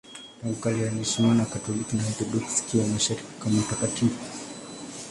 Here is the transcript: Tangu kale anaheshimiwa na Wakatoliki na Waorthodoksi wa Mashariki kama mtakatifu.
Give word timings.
Tangu 0.41 0.55
kale 0.61 0.89
anaheshimiwa 0.89 1.35
na 1.35 1.43
Wakatoliki 1.43 1.95
na 1.95 2.03
Waorthodoksi 2.03 2.77
wa 2.77 2.87
Mashariki 2.87 3.27
kama 3.43 3.59
mtakatifu. 3.61 4.19